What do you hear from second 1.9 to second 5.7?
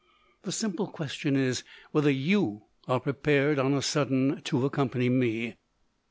whether you are prepared on a sudden to accompany me